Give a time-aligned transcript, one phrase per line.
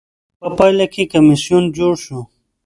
[0.39, 2.19] په پایله کې کمېسیون جوړ شو.